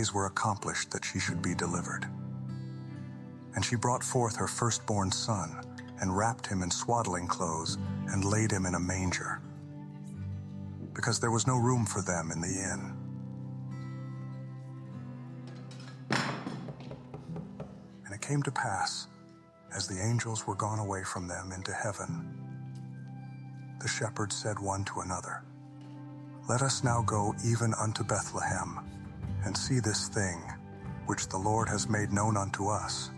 [0.00, 2.06] days were accomplished that she should be delivered.
[3.54, 5.62] And she brought forth her firstborn son,
[6.00, 7.76] and wrapped him in swaddling clothes,
[8.08, 9.42] and laid him in a manger,
[10.94, 12.96] because there was no room for them in the inn.
[18.06, 19.08] And it came to pass,
[19.76, 22.10] as the angels were gone away from them into heaven,
[23.82, 25.42] the shepherds said one to another,
[26.48, 28.80] Let us now go even unto Bethlehem,
[29.44, 30.42] and see this thing
[31.06, 33.10] which the Lord has made known unto us.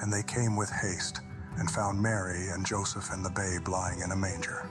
[0.00, 1.20] And they came with haste,
[1.58, 4.70] and found Mary and Joseph and the babe lying in a manger.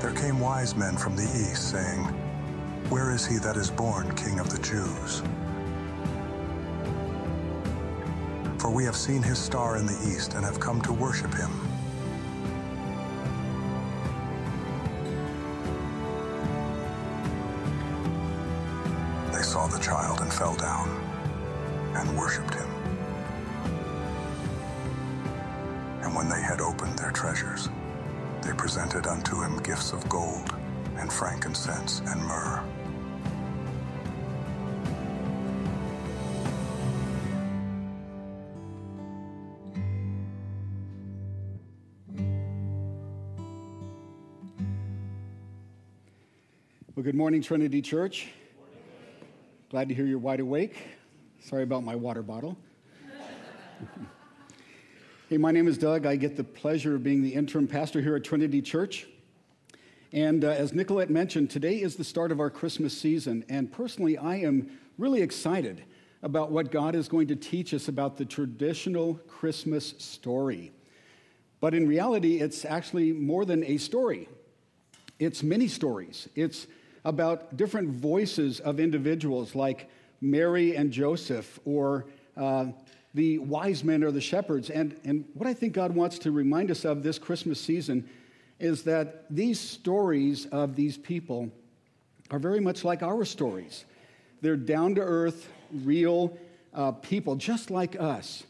[0.00, 2.04] There came wise men from the east, saying,
[2.88, 5.22] Where is he that is born King of the Jews?
[8.58, 11.50] For we have seen his star in the east, and have come to worship him.
[46.96, 48.28] Well, good morning, Trinity Church.
[49.68, 50.78] Glad to hear you're wide awake.
[51.44, 52.56] Sorry about my water bottle.
[55.28, 56.06] hey, my name is Doug.
[56.06, 59.06] I get the pleasure of being the interim pastor here at Trinity Church.
[60.14, 63.44] And uh, as Nicolette mentioned, today is the start of our Christmas season.
[63.50, 65.84] And personally, I am really excited
[66.22, 70.72] about what God is going to teach us about the traditional Christmas story.
[71.60, 74.30] But in reality, it's actually more than a story.
[75.18, 76.30] It's many stories.
[76.34, 76.66] It's
[77.06, 79.88] about different voices of individuals like
[80.20, 82.06] Mary and Joseph or
[82.36, 82.66] uh,
[83.14, 84.70] the wise men or the shepherds.
[84.70, 88.08] And, and what I think God wants to remind us of this Christmas season
[88.58, 91.48] is that these stories of these people
[92.32, 93.84] are very much like our stories.
[94.40, 96.36] They're down to earth, real
[96.74, 98.42] uh, people, just like us,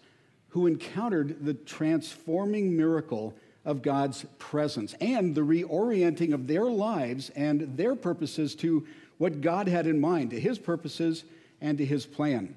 [0.49, 3.35] who encountered the transforming miracle
[3.67, 8.87] of God's presence and the reorienting of their lives and their purposes to
[9.19, 11.25] what God had in mind, to his purposes
[11.61, 12.57] and to his plan.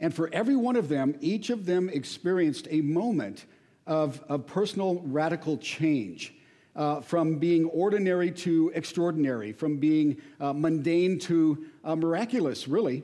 [0.00, 3.44] And for every one of them, each of them experienced a moment
[3.86, 6.34] of, of personal radical change.
[6.76, 13.02] Uh, from being ordinary to extraordinary, from being uh, mundane to uh, miraculous, really.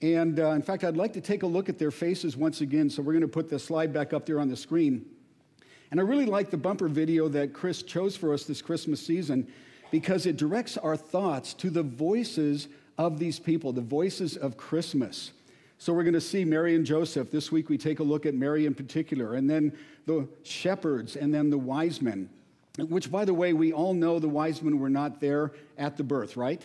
[0.00, 2.88] And uh, in fact, I'd like to take a look at their faces once again.
[2.88, 5.06] So we're going to put the slide back up there on the screen.
[5.90, 9.48] And I really like the bumper video that Chris chose for us this Christmas season
[9.90, 15.32] because it directs our thoughts to the voices of these people, the voices of Christmas.
[15.78, 17.30] So we're going to see Mary and Joseph.
[17.30, 21.32] This week we take a look at Mary in particular, and then the shepherds, and
[21.32, 22.28] then the wise men.
[22.78, 26.04] Which, by the way, we all know the wise men were not there at the
[26.04, 26.62] birth, right?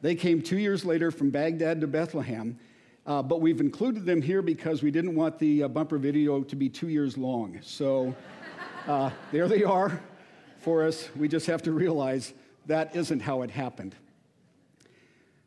[0.00, 2.58] They came two years later from Baghdad to Bethlehem.
[3.04, 6.54] Uh, but we've included them here because we didn't want the uh, bumper video to
[6.54, 7.58] be two years long.
[7.62, 8.14] So
[8.86, 10.00] uh, there they are
[10.60, 11.08] for us.
[11.16, 12.32] We just have to realize
[12.66, 13.96] that isn't how it happened.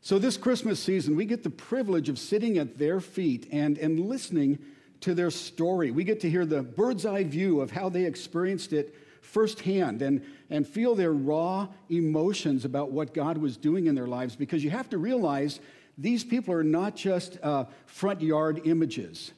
[0.02, 3.98] So, this Christmas season, we get the privilege of sitting at their feet and, and
[3.98, 4.58] listening
[5.00, 5.90] to their story.
[5.90, 10.24] We get to hear the bird's eye view of how they experienced it firsthand and,
[10.48, 14.70] and feel their raw emotions about what God was doing in their lives because you
[14.70, 15.58] have to realize
[15.98, 19.32] these people are not just uh, front yard images,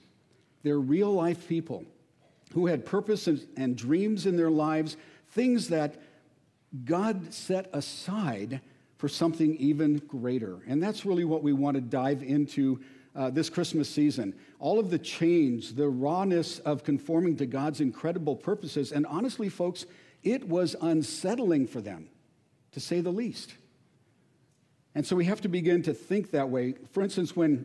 [0.62, 1.84] they're real life people
[2.52, 4.96] who had purpose and, and dreams in their lives,
[5.30, 5.94] things that
[6.84, 8.60] God set aside
[8.96, 10.58] for something even greater.
[10.66, 12.80] And that's really what we want to dive into
[13.14, 14.34] uh, this Christmas season.
[14.58, 18.92] All of the change, the rawness of conforming to God's incredible purposes.
[18.92, 19.86] And honestly, folks,
[20.22, 22.08] it was unsettling for them,
[22.72, 23.54] to say the least.
[24.94, 26.74] And so we have to begin to think that way.
[26.92, 27.64] For instance, when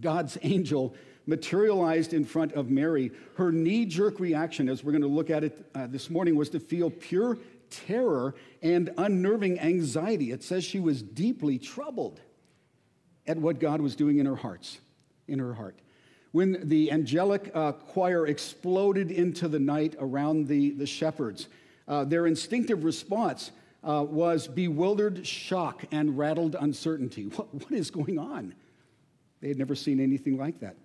[0.00, 0.94] God's angel
[1.26, 5.44] materialized in front of Mary, her knee jerk reaction, as we're going to look at
[5.44, 7.38] it uh, this morning, was to feel pure
[7.68, 10.30] terror and unnerving anxiety.
[10.30, 12.20] It says she was deeply troubled
[13.26, 14.78] at what God was doing in her hearts,
[15.26, 15.76] in her heart.
[16.32, 21.48] When the angelic uh, choir exploded into the night around the, the shepherds,
[21.88, 23.50] uh, their instinctive response
[23.82, 27.24] uh, was bewildered shock and rattled uncertainty.
[27.36, 28.54] What, what is going on?
[29.40, 30.76] They had never seen anything like that.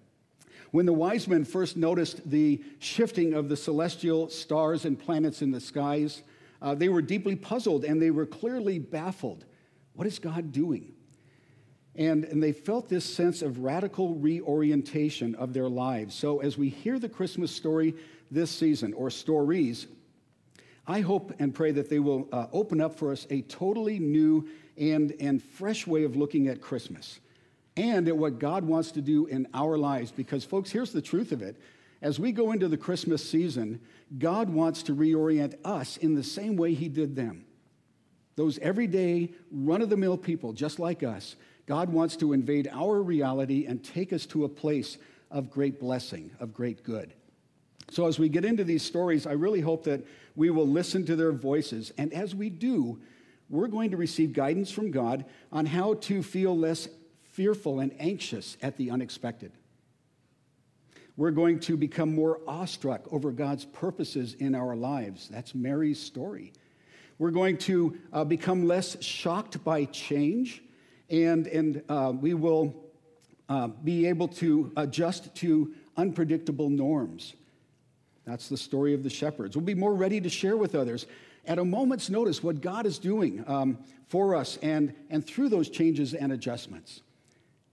[0.72, 5.52] When the wise men first noticed the shifting of the celestial stars and planets in
[5.52, 6.24] the skies,
[6.62, 9.46] uh, they were deeply puzzled and they were clearly baffled.
[9.94, 10.94] What is God doing?
[11.96, 16.16] And, and they felt this sense of radical reorientation of their lives.
[16.16, 17.94] So, as we hear the Christmas story
[18.30, 19.88] this season, or stories,
[20.92, 24.50] I hope and pray that they will uh, open up for us a totally new
[24.78, 27.22] and, and fresh way of looking at Christmas
[27.78, 30.12] and at what God wants to do in our lives.
[30.12, 31.56] Because, folks, here's the truth of it.
[32.02, 33.80] As we go into the Christmas season,
[34.18, 37.46] God wants to reorient us in the same way He did them.
[38.36, 43.02] Those everyday, run of the mill people, just like us, God wants to invade our
[43.02, 44.98] reality and take us to a place
[45.30, 47.14] of great blessing, of great good.
[47.92, 50.08] So, as we get into these stories, I really hope that
[50.38, 51.92] we will listen to their voices.
[51.98, 53.02] And as we do,
[53.50, 56.88] we're going to receive guidance from God on how to feel less
[57.32, 59.52] fearful and anxious at the unexpected.
[61.18, 65.28] We're going to become more awestruck over God's purposes in our lives.
[65.28, 66.54] That's Mary's story.
[67.20, 70.64] We're going to uh, become less shocked by change,
[71.10, 72.74] and, and uh, we will
[73.50, 77.34] uh, be able to adjust to unpredictable norms.
[78.26, 79.56] That's the story of the shepherds.
[79.56, 81.08] We'll be more ready to share with others
[81.46, 85.70] at a moment's notice what God is doing um, for us and, and through those
[85.70, 87.02] changes and adjustments.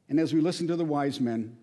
[0.08, 1.56] And as we listen to the wise men,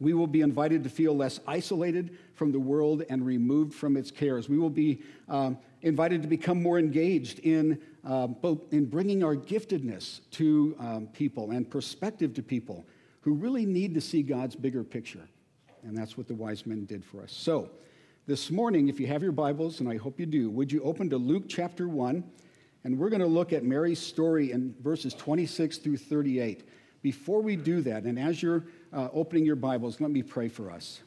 [0.00, 4.10] we will be invited to feel less isolated from the world and removed from its
[4.10, 4.48] cares.
[4.48, 9.34] We will be um, invited to become more engaged in, uh, both in bringing our
[9.34, 12.86] giftedness to um, people and perspective to people
[13.22, 15.26] who really need to see God's bigger picture.
[15.82, 17.32] And that's what the wise men did for us.
[17.32, 17.70] So,
[18.28, 21.08] this morning, if you have your Bibles, and I hope you do, would you open
[21.08, 22.22] to Luke chapter 1?
[22.84, 26.68] And we're going to look at Mary's story in verses 26 through 38.
[27.00, 30.70] Before we do that, and as you're uh, opening your Bibles, let me pray for
[30.70, 31.00] us.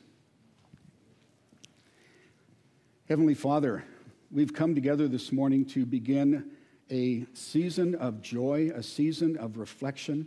[3.07, 3.83] Heavenly Father,
[4.31, 6.49] we've come together this morning to begin
[6.89, 10.25] a season of joy, a season of reflection,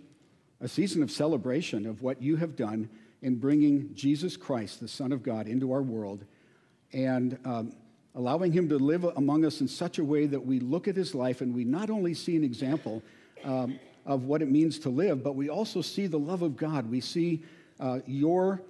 [0.61, 2.88] a season of celebration of what you have done
[3.20, 6.25] in bringing Jesus Christ, the Son of God, into our world
[6.94, 7.73] and um,
[8.14, 11.14] allowing him to live among us in such a way that we look at his
[11.14, 13.02] life and we not only see an example
[13.43, 16.88] um, of what it means to live, but we also see the love of God.
[16.91, 17.43] We see
[17.81, 18.62] uh, your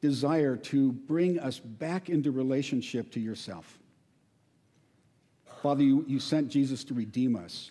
[0.00, 3.78] desire to bring us back into relationship to yourself.
[5.62, 7.70] Father, you, you sent Jesus to redeem us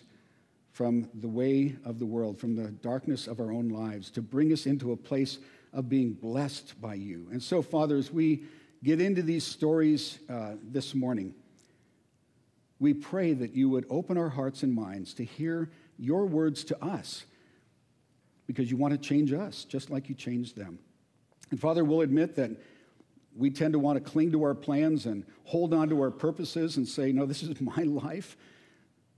[0.72, 4.52] from the way of the world, from the darkness of our own lives, to bring
[4.52, 5.38] us into a place
[5.72, 7.28] of being blessed by you.
[7.30, 8.44] And so, Father, as we
[8.82, 11.34] get into these stories uh, this morning,
[12.78, 16.84] we pray that you would open our hearts and minds to hear your words to
[16.84, 17.24] us
[18.46, 20.78] because you want to change us just like you changed them.
[21.50, 22.50] And Father, we'll admit that
[23.36, 26.76] we tend to want to cling to our plans and hold on to our purposes
[26.76, 28.36] and say, no, this is my life.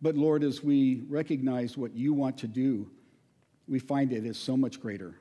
[0.00, 2.90] But Lord, as we recognize what you want to do,
[3.68, 5.14] we find it is so much greater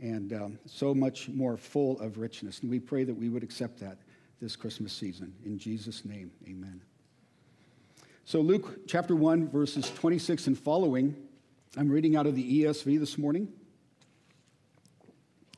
[0.00, 2.60] and um, so much more full of richness.
[2.60, 3.98] And we pray that we would accept that
[4.40, 5.34] this Christmas season.
[5.44, 6.80] In Jesus' name, amen.
[8.24, 11.16] So, Luke chapter 1, verses 26 and following,
[11.76, 13.52] I'm reading out of the ESV this morning,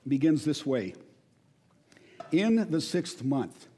[0.07, 0.95] begins this way
[2.33, 3.69] In the sixth month,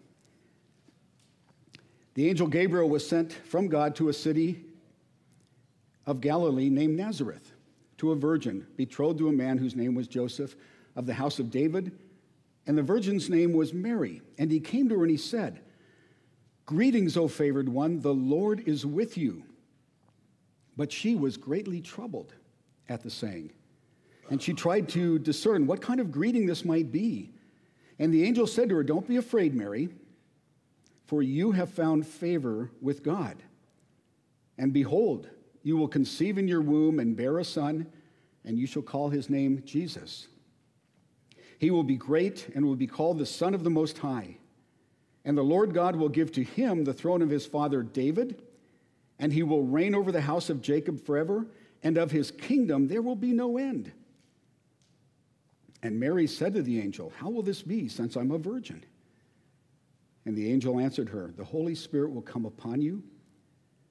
[2.14, 4.64] the angel Gabriel was sent from God to a city
[6.06, 7.53] of Galilee named Nazareth
[8.04, 10.56] to a virgin betrothed to a man whose name was Joseph
[10.94, 11.90] of the house of David.
[12.66, 14.20] And the virgin's name was Mary.
[14.38, 15.61] And he came to her and he said,
[16.66, 19.42] Greetings, O favored one, the Lord is with you.
[20.76, 22.34] But she was greatly troubled
[22.88, 23.52] at the saying.
[24.30, 27.32] And she tried to discern what kind of greeting this might be.
[27.99, 29.88] And the angel said to her, Don't be afraid, Mary,
[31.06, 33.42] for you have found favor with God.
[34.58, 35.28] And behold,
[35.64, 37.87] you will conceive in your womb and bear a son,
[38.44, 40.28] and you shall call his name Jesus.
[41.59, 44.37] He will be great and will be called the Son of the Most High.
[45.25, 48.42] And the Lord God will give to him the throne of his father David,
[49.18, 51.47] and he will reign over the house of Jacob forever,
[51.83, 53.90] and of his kingdom there will be no end.
[55.83, 58.85] And Mary said to the angel, How will this be, since I'm a virgin?
[60.26, 63.02] And the angel answered her, The Holy Spirit will come upon you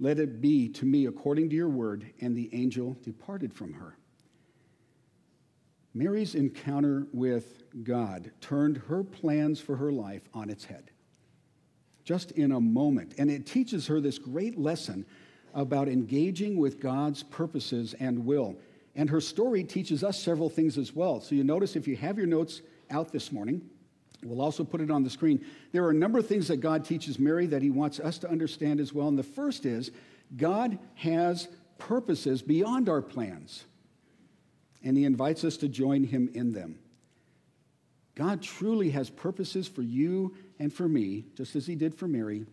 [0.00, 2.10] Let it be to me according to your word.
[2.20, 3.96] And the angel departed from her.
[5.94, 10.90] Mary's encounter with God turned her plans for her life on its head,
[12.04, 13.14] just in a moment.
[13.18, 15.04] And it teaches her this great lesson
[15.54, 18.56] about engaging with God's purposes and will.
[18.94, 21.20] And her story teaches us several things as well.
[21.20, 23.62] So you notice if you have your notes out this morning,
[24.22, 25.44] we'll also put it on the screen.
[25.72, 28.30] There are a number of things that God teaches Mary that he wants us to
[28.30, 29.08] understand as well.
[29.08, 29.90] And the first is
[30.36, 31.48] God has
[31.78, 33.64] purposes beyond our plans,
[34.82, 36.78] and he invites us to join him in them.
[38.14, 42.44] God truly has purposes for you and for me, just as he did for Mary,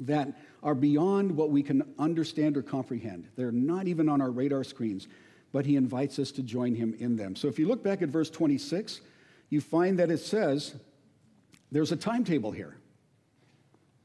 [0.00, 3.26] that are beyond what we can understand or comprehend.
[3.34, 5.08] They're not even on our radar screens,
[5.50, 7.34] but he invites us to join him in them.
[7.36, 9.00] So if you look back at verse 26,
[9.48, 10.74] you find that it says
[11.70, 12.76] there's a timetable here.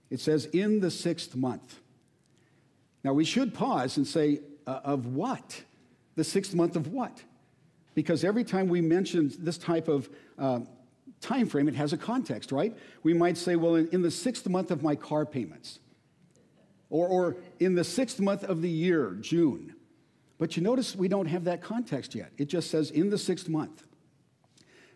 [0.09, 1.79] It says, in the sixth month.
[3.03, 5.63] Now, we should pause and say, uh, of what?
[6.15, 7.23] The sixth month of what?
[7.95, 10.61] Because every time we mention this type of uh,
[11.19, 12.75] time frame, it has a context, right?
[13.01, 15.79] We might say, well, in, in the sixth month of my car payments,
[16.89, 19.75] or, or in the sixth month of the year, June.
[20.37, 22.31] But you notice we don't have that context yet.
[22.37, 23.83] It just says in the sixth month.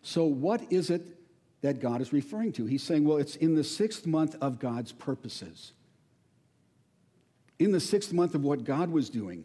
[0.02, 1.17] So, what is it
[1.62, 2.66] that God is referring to?
[2.66, 5.74] He's saying, well, it's in the sixth month of God's purposes.
[7.60, 9.44] In the sixth month of what God was doing,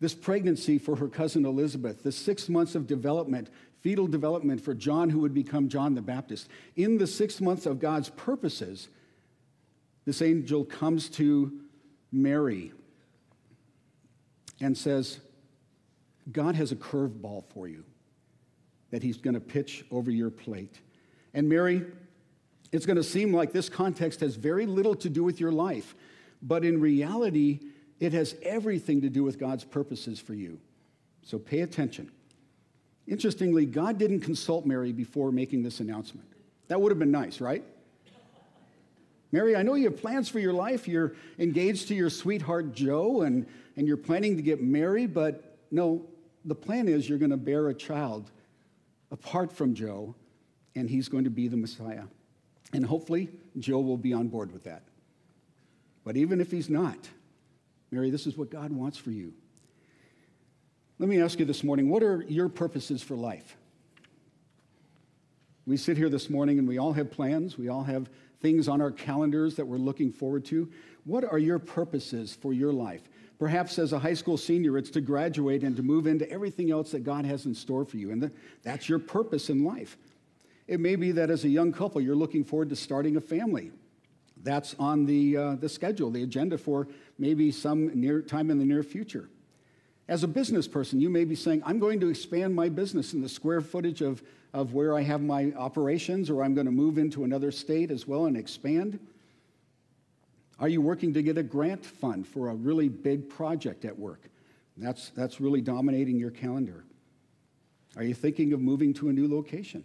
[0.00, 5.10] this pregnancy for her cousin Elizabeth, the six months of development, fetal development for John,
[5.10, 6.48] who would become John the Baptist.
[6.76, 8.88] In the six months of God's purposes,
[10.04, 11.52] this angel comes to
[12.10, 12.72] Mary
[14.60, 15.20] and says,
[16.32, 17.84] God has a curveball for you
[18.90, 20.78] that he's going to pitch over your plate.
[21.34, 21.84] And Mary,
[22.72, 25.94] it's going to seem like this context has very little to do with your life,
[26.42, 27.60] but in reality,
[28.00, 30.58] it has everything to do with God's purposes for you.
[31.22, 32.10] So pay attention.
[33.06, 36.28] Interestingly, God didn't consult Mary before making this announcement.
[36.68, 37.64] That would have been nice, right?
[39.32, 40.88] Mary, I know you have plans for your life.
[40.88, 46.06] You're engaged to your sweetheart Joe and, and you're planning to get married, but no,
[46.44, 48.30] the plan is you're going to bear a child
[49.10, 50.14] apart from Joe,
[50.78, 52.04] and he's going to be the Messiah.
[52.72, 54.82] And hopefully, Joe will be on board with that.
[56.04, 56.96] But even if he's not,
[57.90, 59.32] Mary, this is what God wants for you.
[60.98, 63.56] Let me ask you this morning what are your purposes for life?
[65.66, 68.08] We sit here this morning and we all have plans, we all have
[68.40, 70.70] things on our calendars that we're looking forward to.
[71.04, 73.02] What are your purposes for your life?
[73.38, 76.92] Perhaps as a high school senior, it's to graduate and to move into everything else
[76.92, 78.10] that God has in store for you.
[78.10, 78.30] And
[78.62, 79.96] that's your purpose in life.
[80.68, 83.72] It may be that as a young couple, you're looking forward to starting a family.
[84.44, 86.86] That's on the, uh, the schedule, the agenda for
[87.18, 89.28] maybe some near time in the near future.
[90.06, 93.20] As a business person, you may be saying, I'm going to expand my business in
[93.20, 94.22] the square footage of
[94.54, 98.06] of where I have my operations, or I'm going to move into another state as
[98.06, 98.98] well and expand?
[100.58, 104.22] Are you working to get a grant fund for a really big project at work?
[104.76, 106.84] That's, that's really dominating your calendar.
[107.96, 109.84] Are you thinking of moving to a new location?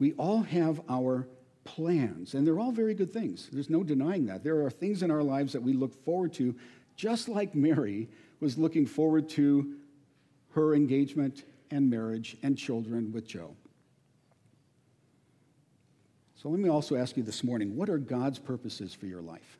[0.00, 1.28] We all have our
[1.62, 3.48] plans, and they're all very good things.
[3.52, 4.42] There's no denying that.
[4.42, 6.56] There are things in our lives that we look forward to,
[6.96, 8.08] just like Mary
[8.40, 9.74] was looking forward to
[10.54, 13.54] her engagement and marriage and children with Joe.
[16.34, 19.58] So let me also ask you this morning what are God's purposes for your life?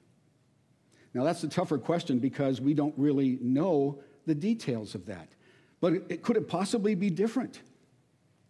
[1.13, 5.29] Now, that's a tougher question because we don't really know the details of that.
[5.81, 7.61] But it, could it possibly be different?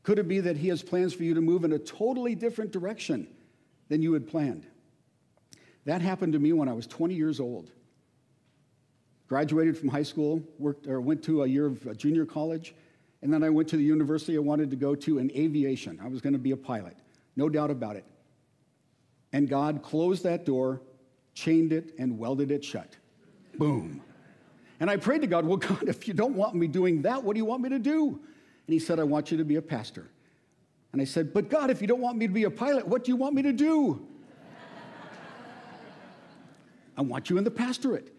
[0.02, 2.72] Could it be that He has plans for you to move in a totally different
[2.72, 3.28] direction
[3.88, 4.66] than you had planned?
[5.84, 7.70] That happened to me when I was 20 years old.
[9.28, 12.74] Graduated from high school, worked, or went to a year of junior college,
[13.22, 16.00] and then I went to the university I wanted to go to in aviation.
[16.02, 16.96] I was going to be a pilot,
[17.36, 18.04] no doubt about it.
[19.32, 20.80] And God closed that door,
[21.34, 22.96] chained it, and welded it shut.
[23.56, 24.02] Boom.
[24.80, 27.34] And I prayed to God, Well, God, if you don't want me doing that, what
[27.34, 28.20] do you want me to do?
[28.66, 30.08] And He said, I want you to be a pastor.
[30.92, 33.04] And I said, But God, if you don't want me to be a pilot, what
[33.04, 34.06] do you want me to do?
[36.96, 38.12] I want you in the pastorate.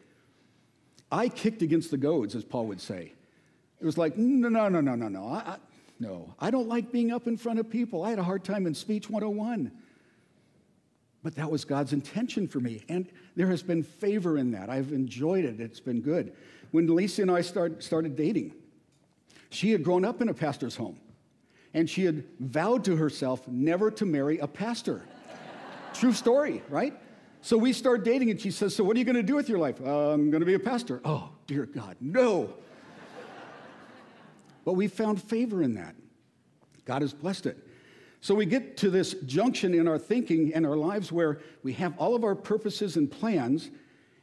[1.12, 3.13] I kicked against the goads, as Paul would say.
[3.81, 5.27] It was like, no, no, no, no, no, no.
[5.27, 5.57] I, I,
[6.00, 8.03] no, I don't like being up in front of people.
[8.03, 9.71] I had a hard time in Speech 101.
[11.24, 12.83] But that was God's intention for me.
[12.89, 14.69] And there has been favor in that.
[14.69, 15.60] I've enjoyed it.
[15.60, 16.33] It's been good.
[16.71, 18.53] When Lisa and I start, started dating,
[19.51, 21.00] she had grown up in a pastor's home.
[21.74, 25.03] And she had vowed to herself never to marry a pastor.
[25.93, 26.98] True story, right?
[27.41, 29.50] So we start dating, and she says, So, what are you going to do with
[29.50, 29.79] your life?
[29.81, 31.01] Uh, I'm going to be a pastor.
[31.05, 32.53] Oh, dear God, no.
[34.65, 35.96] but we found favor in that.
[36.86, 37.58] God has blessed it.
[38.20, 41.98] So we get to this junction in our thinking and our lives where we have
[41.98, 43.72] all of our purposes and plans,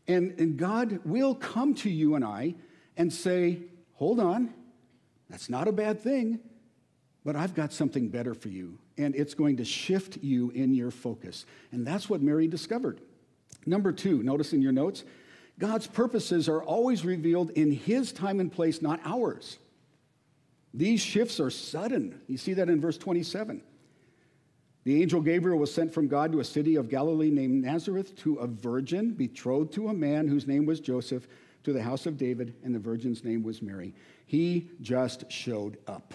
[0.07, 2.55] and, and God will come to you and I
[2.97, 3.63] and say,
[3.95, 4.55] Hold on,
[5.29, 6.41] that's not a bad thing,
[7.25, 10.91] but I've got something better for you, and it's going to shift you in your
[10.91, 11.45] focus.
[11.73, 13.01] And that's what Mary discovered.
[13.67, 15.05] Number two, notice in your notes,
[15.59, 19.59] God's purposes are always revealed in His time and place, not ours.
[20.73, 22.21] These shifts are sudden.
[22.29, 23.63] You see that in verse 27.
[24.85, 28.37] The angel Gabriel was sent from God to a city of Galilee named Nazareth to
[28.37, 31.27] a virgin betrothed to a man whose name was Joseph,
[31.69, 33.95] to the house of David, and the virgin's name was Mary.
[34.27, 36.15] He just showed up.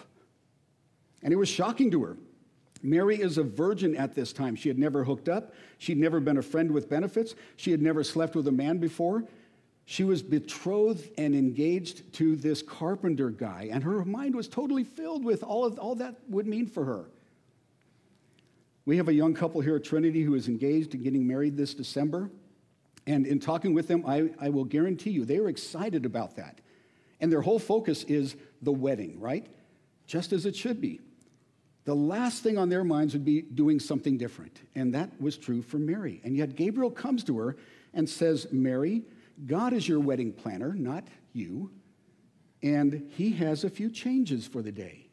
[1.22, 2.16] And it was shocking to her.
[2.82, 4.54] Mary is a virgin at this time.
[4.54, 8.04] She had never hooked up, she'd never been a friend with benefits, she had never
[8.04, 9.24] slept with a man before.
[9.86, 15.24] She was betrothed and engaged to this carpenter guy, and her mind was totally filled
[15.24, 17.04] with all, of, all that would mean for her.
[18.86, 21.74] We have a young couple here at Trinity who is engaged and getting married this
[21.74, 22.30] December.
[23.06, 26.60] And in talking with them, I, I will guarantee you they are excited about that.
[27.20, 29.46] And their whole focus is the wedding, right?
[30.06, 31.00] Just as it should be
[31.84, 34.60] the last thing on their minds would be doing something different.
[34.74, 36.20] And that was true for Mary.
[36.24, 37.56] And yet Gabriel comes to her
[37.92, 39.02] and says, Mary,
[39.46, 41.70] God is your wedding planner, not you.
[42.62, 45.08] And he has a few changes for the day.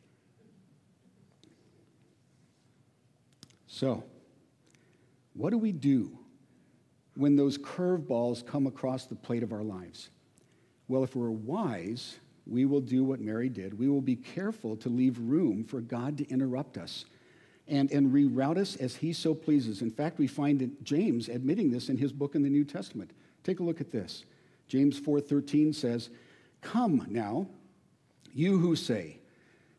[3.67, 4.03] So,
[5.33, 6.17] what do we do
[7.15, 10.09] when those curveballs come across the plate of our lives?
[10.87, 13.77] Well, if we're wise, we will do what Mary did.
[13.77, 17.05] We will be careful to leave room for God to interrupt us
[17.67, 19.81] and, and reroute us as he so pleases.
[19.81, 23.11] In fact, we find James admitting this in his book in the New Testament.
[23.43, 24.25] Take a look at this.
[24.67, 26.09] James 4:13 says,
[26.61, 27.47] "Come now,
[28.33, 29.17] you who say,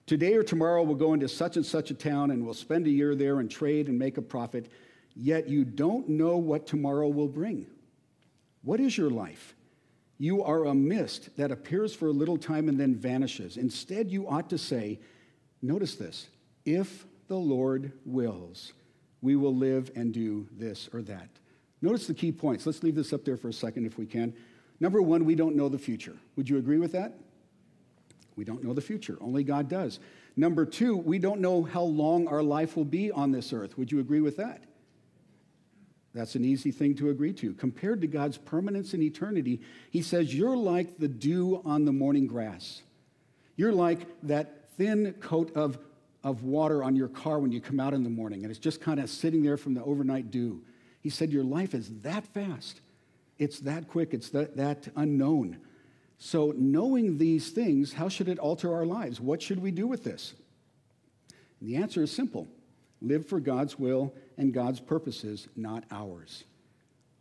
[0.07, 2.91] today or tomorrow we'll go into such and such a town and we'll spend a
[2.91, 4.71] year there and trade and make a profit,
[5.15, 7.67] yet you don't know what tomorrow will bring.
[8.63, 9.55] What is your life?
[10.19, 13.57] You are a mist that appears for a little time and then vanishes.
[13.57, 15.01] Instead, you ought to say,
[15.63, 16.29] notice this,
[16.65, 18.73] if the Lord wills,
[19.21, 21.29] we will live and do this or that.
[21.81, 22.67] Notice the key points.
[22.67, 24.33] Let's leave this up there for a second if we can.
[24.79, 26.17] Number one, we don't know the future.
[26.37, 27.15] Would you agree with that?
[28.37, 29.19] We don't know the future.
[29.21, 29.99] Only God does.
[30.37, 33.77] Number two, we don't know how long our life will be on this earth.
[33.77, 34.63] Would you agree with that?
[36.15, 37.55] That's an easy thing to agree to.
[37.55, 42.27] Compared to God's permanence and eternity, he says, You're like the dew on the morning
[42.27, 42.83] grass.
[43.57, 45.79] You're like that thin coat of,
[46.23, 48.81] of water on your car when you come out in the morning, and it's just
[48.81, 50.63] kind of sitting there from the overnight dew.
[51.01, 52.81] He said, Your life is that fast.
[53.39, 54.13] It's that quick.
[54.13, 55.59] It's that, that unknown.
[56.19, 59.21] So, knowing these things, how should it alter our lives?
[59.21, 60.35] What should we do with this?
[61.59, 62.49] And the answer is simple
[63.03, 66.45] live for God's will and God's purposes, not ours.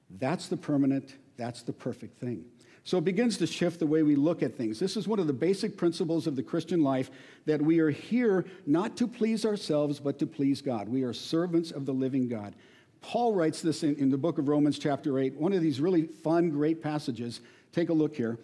[0.10, 2.46] That's the permanent, that's the perfect thing.
[2.84, 4.80] So it begins to shift the way we look at things.
[4.80, 7.12] This is one of the basic principles of the Christian life
[7.46, 10.90] that we are here not to please ourselves, but to please God.
[10.90, 12.56] We are servants of the living God.
[13.02, 16.04] Paul writes this in, in the book of Romans, chapter 8, one of these really
[16.04, 17.42] fun, great passages.
[17.72, 18.38] Take a look here.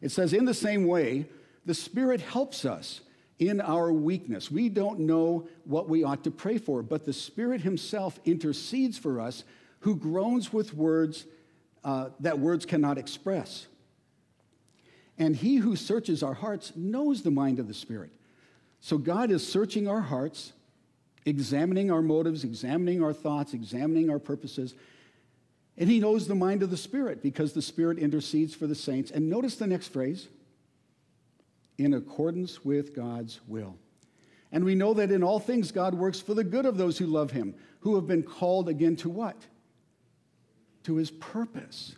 [0.00, 1.26] It says, In the same way,
[1.66, 3.00] the Spirit helps us
[3.40, 4.50] in our weakness.
[4.50, 9.18] We don't know what we ought to pray for, but the Spirit Himself intercedes for
[9.18, 9.44] us
[9.80, 11.24] who groans with words
[11.82, 13.66] uh, that words cannot express.
[15.18, 18.10] And He who searches our hearts knows the mind of the Spirit.
[18.80, 20.52] So God is searching our hearts,
[21.24, 24.74] examining our motives, examining our thoughts, examining our purposes.
[25.78, 29.10] And He knows the mind of the Spirit because the Spirit intercedes for the saints.
[29.10, 30.28] And notice the next phrase
[31.80, 33.74] in accordance with God's will.
[34.52, 37.06] And we know that in all things God works for the good of those who
[37.06, 39.36] love him, who have been called again to what?
[40.84, 41.96] To his purpose.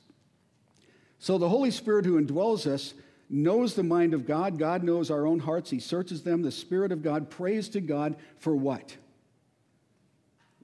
[1.18, 2.95] So the Holy Spirit who indwells us
[3.29, 4.57] knows the mind of God.
[4.57, 5.71] God knows our own hearts.
[5.71, 6.42] He searches them.
[6.42, 8.97] The Spirit of God prays to God for what?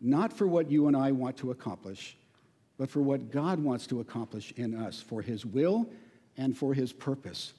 [0.00, 2.16] Not for what you and I want to accomplish,
[2.76, 5.90] but for what God wants to accomplish in us, for his will
[6.36, 7.52] and for his purpose.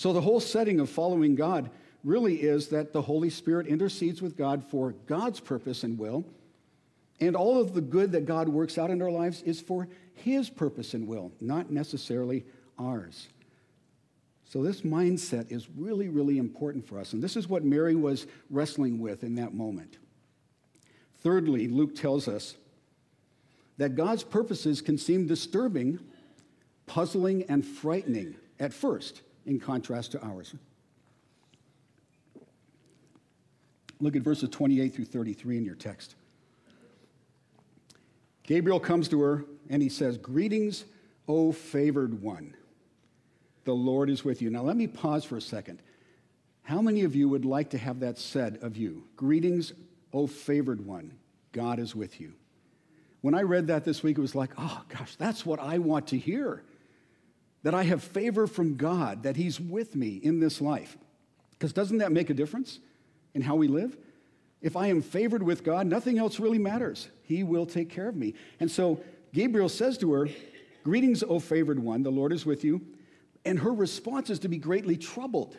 [0.00, 1.68] So the whole setting of following God
[2.04, 6.24] really is that the Holy Spirit intercedes with God for God's purpose and will.
[7.20, 10.48] And all of the good that God works out in our lives is for His
[10.48, 12.46] purpose and will, not necessarily
[12.78, 13.28] ours.
[14.46, 17.12] So, this mindset is really, really important for us.
[17.12, 19.98] And this is what Mary was wrestling with in that moment.
[21.18, 22.56] Thirdly, Luke tells us
[23.76, 25.98] that God's purposes can seem disturbing,
[26.86, 30.54] puzzling, and frightening at first, in contrast to ours.
[34.00, 36.14] Look at verses 28 through 33 in your text.
[38.44, 40.84] Gabriel comes to her and he says, Greetings,
[41.28, 42.54] O favored one.
[43.64, 44.48] The Lord is with you.
[44.48, 45.82] Now, let me pause for a second.
[46.62, 49.04] How many of you would like to have that said of you?
[49.16, 49.72] Greetings,
[50.12, 51.12] O favored one.
[51.52, 52.32] God is with you.
[53.20, 56.06] When I read that this week, it was like, oh gosh, that's what I want
[56.08, 56.62] to hear.
[57.62, 60.96] That I have favor from God, that He's with me in this life.
[61.50, 62.78] Because doesn't that make a difference
[63.34, 63.96] in how we live?
[64.62, 67.08] If I am favored with God, nothing else really matters.
[67.22, 68.34] He will take care of me.
[68.60, 70.28] And so Gabriel says to her,
[70.84, 72.80] Greetings, O favored one, the Lord is with you.
[73.44, 75.56] And her response is to be greatly troubled,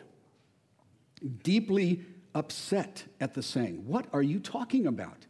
[1.42, 3.86] deeply upset at the saying.
[3.86, 5.26] What are you talking about?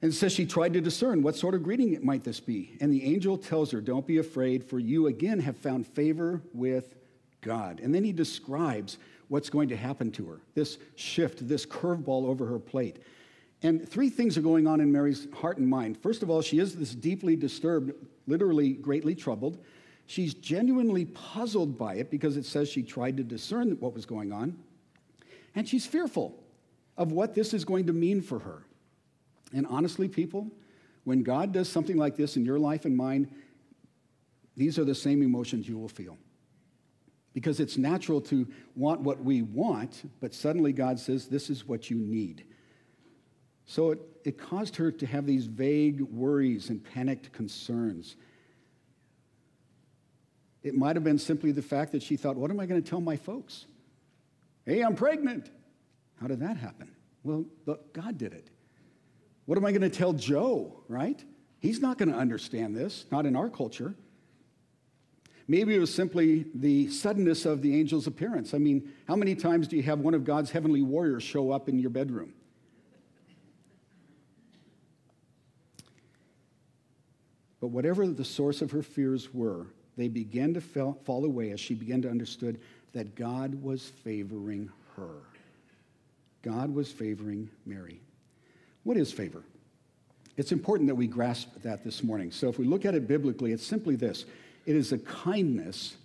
[0.00, 2.76] And says she tried to discern what sort of greeting it might this be.
[2.80, 6.94] And the angel tells her, Don't be afraid, for you again have found favor with
[7.40, 7.80] God.
[7.80, 12.46] And then he describes what's going to happen to her this shift, this curveball over
[12.46, 13.02] her plate.
[13.62, 15.98] And three things are going on in Mary's heart and mind.
[15.98, 17.92] First of all, she is this deeply disturbed,
[18.26, 19.58] literally greatly troubled.
[20.06, 24.32] She's genuinely puzzled by it because it says she tried to discern what was going
[24.32, 24.56] on.
[25.54, 26.38] And she's fearful
[26.96, 28.62] of what this is going to mean for her.
[29.52, 30.50] And honestly, people,
[31.04, 33.30] when God does something like this in your life and mine,
[34.56, 36.18] these are the same emotions you will feel
[37.32, 41.88] because it's natural to want what we want, but suddenly God says, This is what
[41.88, 42.44] you need.
[43.64, 48.16] So it, it caused her to have these vague worries and panicked concerns.
[50.64, 52.90] It might have been simply the fact that she thought, What am I going to
[52.90, 53.66] tell my folks?
[54.66, 55.48] Hey, I'm pregnant.
[56.20, 56.90] How did that happen?
[57.22, 58.50] Well, look, God did it.
[59.48, 61.24] What am I going to tell Joe, right?
[61.58, 63.94] He's not going to understand this, not in our culture.
[65.48, 68.52] Maybe it was simply the suddenness of the angel's appearance.
[68.52, 71.66] I mean, how many times do you have one of God's heavenly warriors show up
[71.66, 72.34] in your bedroom?
[77.58, 81.72] But whatever the source of her fears were, they began to fall away as she
[81.72, 82.58] began to understand
[82.92, 85.22] that God was favoring her.
[86.42, 88.02] God was favoring Mary.
[88.84, 89.42] What is favor?
[90.36, 92.30] It's important that we grasp that this morning.
[92.30, 94.24] So if we look at it biblically, it's simply this
[94.66, 95.96] it is a kindness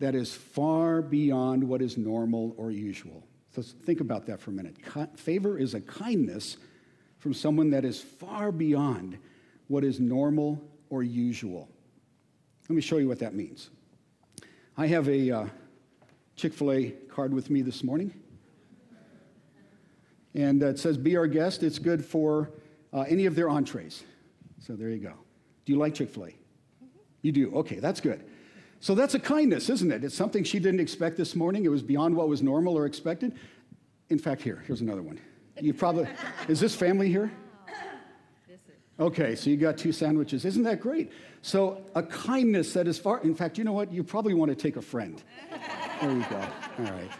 [0.00, 3.22] that is far beyond what is normal or usual.
[3.54, 4.76] So think about that for a minute.
[5.16, 6.56] Favor is a kindness
[7.18, 9.16] from someone that is far beyond
[9.68, 11.68] what is normal or usual.
[12.68, 13.70] Let me show you what that means.
[14.76, 15.46] I have a uh,
[16.36, 18.12] Chick fil A card with me this morning.
[20.34, 21.62] And it says, Be our guest.
[21.62, 22.50] It's good for
[22.92, 24.04] uh, any of their entrees.
[24.60, 25.14] So there you go.
[25.64, 26.34] Do you like Chick fil A?
[27.22, 27.54] You do?
[27.56, 28.24] Okay, that's good.
[28.80, 30.04] So that's a kindness, isn't it?
[30.04, 31.64] It's something she didn't expect this morning.
[31.64, 33.34] It was beyond what was normal or expected.
[34.10, 35.18] In fact, here, here's another one.
[35.58, 36.06] You probably,
[36.48, 37.32] is this family here?
[39.00, 40.44] Okay, so you got two sandwiches.
[40.44, 41.10] Isn't that great?
[41.42, 43.92] So a kindness that is far, in fact, you know what?
[43.92, 45.22] You probably want to take a friend.
[46.00, 46.46] There you go.
[46.78, 47.10] All right.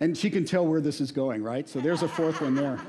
[0.00, 1.68] And she can tell where this is going, right?
[1.68, 2.80] So there's a fourth one there.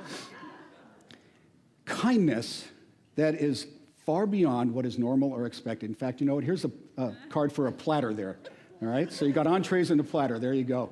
[1.85, 2.67] Kindness
[3.15, 3.67] that is
[4.05, 5.89] far beyond what is normal or expected.
[5.89, 6.43] In fact, you know what?
[6.43, 8.37] Here's a, a card for a platter there.
[8.81, 9.11] All right?
[9.11, 10.39] So you got entrees and a platter.
[10.39, 10.91] There you go.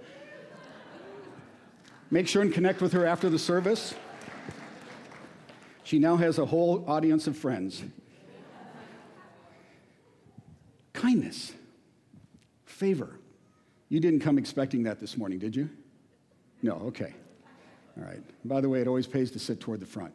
[2.09, 3.93] Make sure and connect with her after the service.
[5.83, 7.83] She now has a whole audience of friends.
[10.93, 11.53] Kindness,
[12.65, 13.19] favor.
[13.87, 15.69] You didn't come expecting that this morning, did you?
[16.67, 17.13] No, okay.
[17.97, 18.21] All right.
[18.43, 20.13] By the way, it always pays to sit toward the front.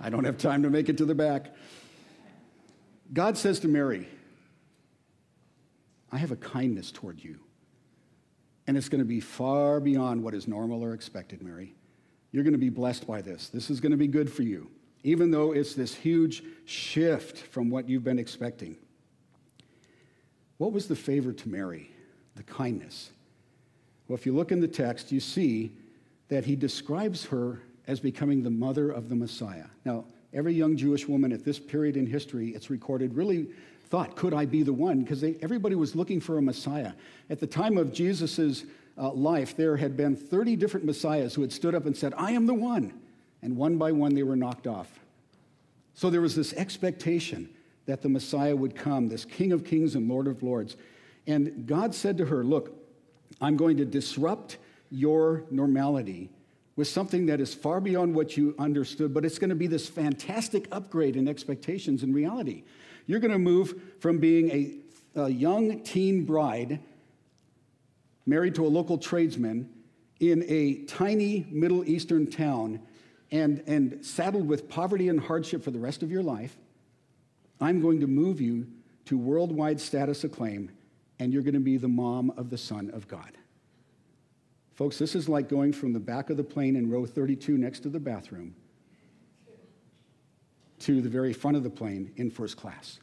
[0.00, 1.52] I don't have time to make it to the back.
[3.12, 4.06] God says to Mary,
[6.12, 7.40] I have a kindness toward you.
[8.68, 11.74] And it's going to be far beyond what is normal or expected, Mary.
[12.30, 13.48] You're going to be blessed by this.
[13.48, 14.70] This is going to be good for you,
[15.02, 18.76] even though it's this huge shift from what you've been expecting.
[20.58, 21.90] What was the favor to Mary?
[22.36, 23.10] The kindness.
[24.08, 25.72] Well, if you look in the text, you see
[26.28, 29.66] that he describes her as becoming the mother of the Messiah.
[29.84, 33.48] Now, every young Jewish woman at this period in history, it's recorded, really
[33.88, 35.02] thought, could I be the one?
[35.02, 36.92] Because everybody was looking for a Messiah.
[37.30, 38.64] At the time of Jesus'
[38.98, 42.32] uh, life, there had been 30 different Messiahs who had stood up and said, I
[42.32, 42.92] am the one.
[43.42, 44.88] And one by one, they were knocked off.
[45.94, 47.48] So there was this expectation
[47.86, 50.76] that the Messiah would come, this King of Kings and Lord of Lords.
[51.26, 52.83] And God said to her, Look,
[53.40, 54.58] I'm going to disrupt
[54.90, 56.30] your normality
[56.76, 59.88] with something that is far beyond what you understood, but it's going to be this
[59.88, 62.64] fantastic upgrade in expectations and reality.
[63.06, 66.80] You're going to move from being a, a young teen bride
[68.26, 69.68] married to a local tradesman
[70.20, 72.80] in a tiny Middle Eastern town
[73.30, 76.56] and, and saddled with poverty and hardship for the rest of your life.
[77.60, 78.66] I'm going to move you
[79.06, 80.70] to worldwide status acclaim,
[81.24, 83.32] and you're going to be the mom of the Son of God.
[84.74, 87.80] Folks, this is like going from the back of the plane in row 32 next
[87.80, 88.54] to the bathroom
[90.80, 92.98] to the very front of the plane in first class.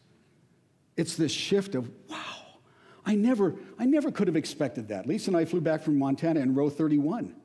[0.97, 2.59] It's this shift of, wow,
[3.07, 5.07] I never, I never could have expected that.
[5.07, 7.35] Lisa and I flew back from Montana in row 31,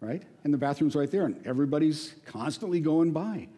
[0.00, 0.22] right?
[0.42, 3.48] And the bathroom's right there, and everybody's constantly going by.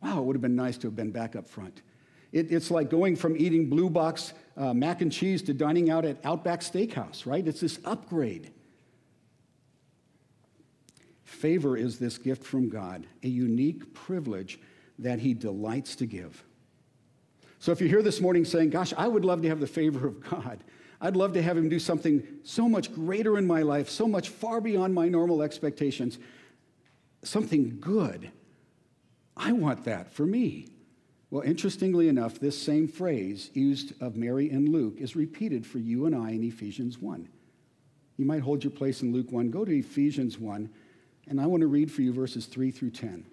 [0.00, 1.82] Wow, it would have been nice to have been back up front.
[2.32, 6.04] It, it's like going from eating blue box uh, mac and cheese to dining out
[6.04, 7.46] at Outback Steakhouse, right?
[7.46, 8.52] It's this upgrade.
[11.24, 14.58] Favor is this gift from God, a unique privilege
[14.98, 16.42] that He delights to give.
[17.58, 20.06] So if you're here this morning saying, Gosh, I would love to have the favor
[20.06, 20.62] of God,
[21.00, 24.30] I'd love to have Him do something so much greater in my life, so much
[24.30, 26.18] far beyond my normal expectations,
[27.22, 28.30] something good.
[29.36, 30.68] I want that for me.
[31.30, 36.06] Well, interestingly enough, this same phrase used of Mary and Luke is repeated for you
[36.06, 37.28] and I in Ephesians 1.
[38.16, 39.50] You might hold your place in Luke 1.
[39.50, 40.70] Go to Ephesians 1
[41.28, 43.26] and I want to read for you verses 3 through 10.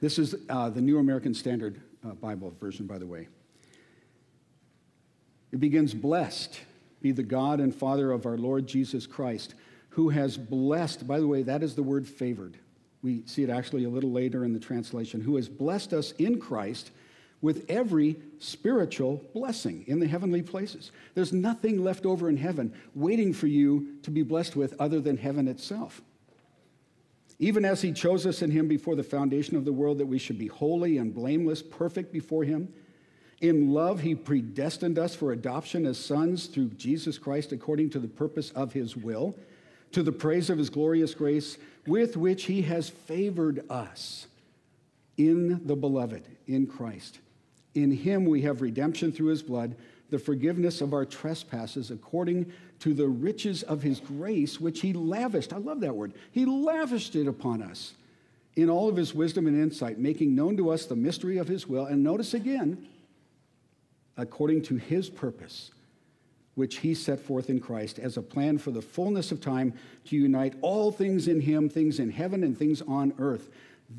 [0.00, 3.28] This is uh, the New American Standard uh, Bible version, by the way.
[5.52, 6.60] It begins Blessed
[7.00, 9.54] be the God and Father of our Lord Jesus Christ,
[9.90, 12.58] who has blessed, by the way, that is the word favored.
[13.02, 16.40] We see it actually a little later in the translation, who has blessed us in
[16.40, 16.90] Christ
[17.40, 20.90] with every spiritual blessing in the heavenly places.
[21.14, 25.16] There's nothing left over in heaven waiting for you to be blessed with other than
[25.16, 26.02] heaven itself.
[27.38, 30.18] Even as he chose us in him before the foundation of the world, that we
[30.18, 32.72] should be holy and blameless, perfect before him.
[33.40, 38.08] In love, he predestined us for adoption as sons through Jesus Christ according to the
[38.08, 39.36] purpose of his will,
[39.92, 44.26] to the praise of his glorious grace, with which he has favored us
[45.16, 47.18] in the beloved, in Christ.
[47.74, 49.76] In him we have redemption through his blood,
[50.10, 55.52] the forgiveness of our trespasses according to the riches of his grace, which he lavished.
[55.52, 56.14] I love that word.
[56.32, 57.94] He lavished it upon us
[58.56, 61.66] in all of his wisdom and insight, making known to us the mystery of his
[61.66, 61.86] will.
[61.86, 62.86] And notice again,
[64.16, 65.70] according to his purpose,
[66.58, 69.72] which he set forth in Christ as a plan for the fullness of time
[70.06, 73.48] to unite all things in him, things in heaven and things on earth.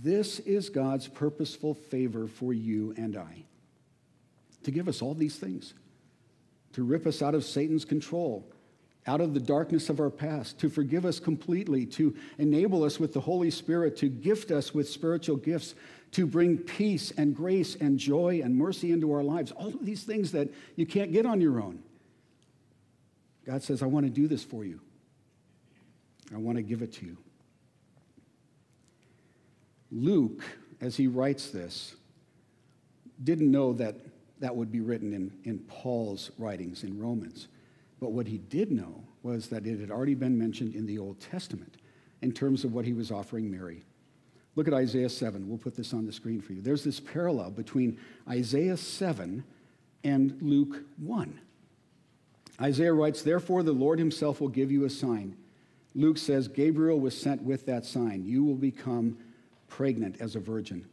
[0.03, 3.45] This is God's purposeful favor for you and I
[4.63, 5.73] to give us all these things,
[6.73, 8.45] to rip us out of Satan's control,
[9.07, 13.13] out of the darkness of our past, to forgive us completely, to enable us with
[13.13, 15.75] the Holy Spirit, to gift us with spiritual gifts,
[16.11, 19.53] to bring peace and grace and joy and mercy into our lives.
[19.53, 21.81] All of these things that you can't get on your own.
[23.49, 24.79] God says, I want to do this for you.
[26.31, 27.17] I want to give it to you.
[29.91, 30.43] Luke,
[30.81, 31.95] as he writes this,
[33.23, 33.95] didn't know that
[34.39, 37.47] that would be written in, in Paul's writings in Romans.
[37.99, 41.19] But what he did know was that it had already been mentioned in the Old
[41.19, 41.77] Testament
[42.21, 43.81] in terms of what he was offering Mary.
[44.55, 45.49] Look at Isaiah 7.
[45.49, 46.61] We'll put this on the screen for you.
[46.61, 47.97] There's this parallel between
[48.29, 49.43] Isaiah 7
[50.03, 51.39] and Luke 1.
[52.61, 55.35] Isaiah writes, Therefore, the Lord himself will give you a sign.
[55.95, 58.23] Luke says, Gabriel was sent with that sign.
[58.25, 59.17] You will become
[59.67, 60.85] pregnant as a virgin.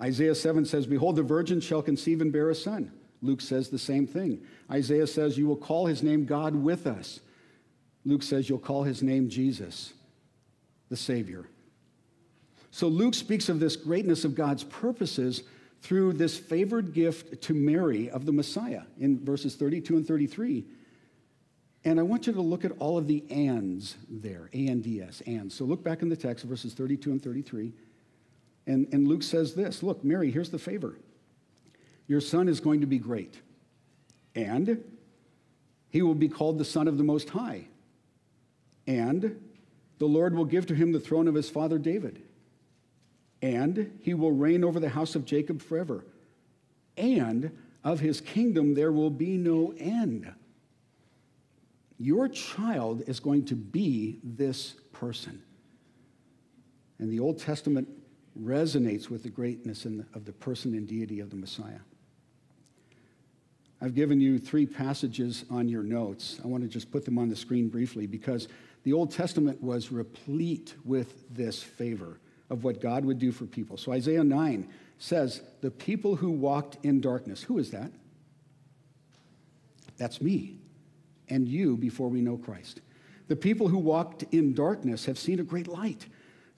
[0.00, 2.92] Isaiah 7 says, Behold, the virgin shall conceive and bear a son.
[3.22, 4.42] Luke says the same thing.
[4.70, 7.20] Isaiah says, You will call his name God with us.
[8.04, 9.92] Luke says, You'll call his name Jesus,
[10.88, 11.46] the Savior.
[12.72, 15.42] So Luke speaks of this greatness of God's purposes
[15.82, 20.64] through this favored gift to Mary of the Messiah in verses 32 and 33.
[21.84, 25.02] And I want you to look at all of the ands there, A N D
[25.02, 25.52] S, and.
[25.52, 27.72] So look back in the text, verses 32 and 33.
[28.68, 30.96] And, and Luke says this Look, Mary, here's the favor.
[32.06, 33.40] Your son is going to be great,
[34.36, 34.84] and
[35.90, 37.66] he will be called the Son of the Most High.
[38.86, 39.40] And
[39.98, 42.22] the Lord will give to him the throne of his father David.
[43.42, 46.04] And he will reign over the house of Jacob forever.
[46.96, 47.50] And
[47.84, 50.32] of his kingdom there will be no end.
[51.98, 55.42] Your child is going to be this person.
[56.98, 57.88] And the Old Testament
[58.40, 61.80] resonates with the greatness the, of the person and deity of the Messiah.
[63.80, 66.40] I've given you three passages on your notes.
[66.44, 68.46] I want to just put them on the screen briefly because
[68.84, 72.18] The Old Testament was replete with this favor
[72.52, 73.78] of what God would do for people.
[73.78, 77.90] So Isaiah 9 says, The people who walked in darkness, who is that?
[79.96, 80.58] That's me
[81.28, 82.82] and you before we know Christ.
[83.28, 86.06] The people who walked in darkness have seen a great light.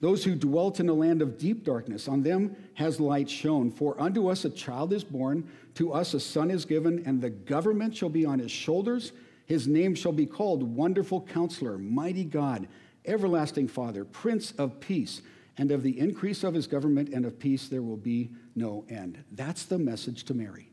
[0.01, 3.71] Those who dwelt in a land of deep darkness, on them has light shone.
[3.71, 7.29] For unto us a child is born, to us a son is given, and the
[7.29, 9.13] government shall be on his shoulders.
[9.45, 12.67] His name shall be called Wonderful Counselor, Mighty God,
[13.05, 15.21] Everlasting Father, Prince of Peace.
[15.57, 19.23] And of the increase of his government and of peace there will be no end.
[19.31, 20.69] That's the message to Mary.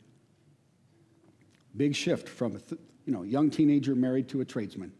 [1.76, 2.60] Big shift from a
[3.06, 4.92] you know, young teenager married to a tradesman.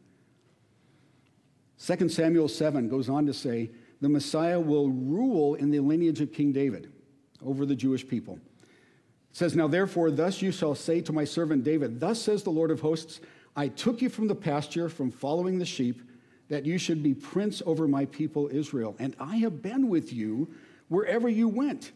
[1.85, 3.71] 2 Samuel 7 goes on to say,
[4.03, 6.93] the Messiah will rule in the lineage of King David
[7.41, 8.35] over the Jewish people.
[8.35, 12.51] It says, Now therefore, thus you shall say to my servant David, Thus says the
[12.51, 13.21] Lord of hosts,
[13.55, 16.03] I took you from the pasture, from following the sheep,
[16.49, 18.95] that you should be prince over my people Israel.
[18.99, 20.49] And I have been with you
[20.89, 21.93] wherever you went.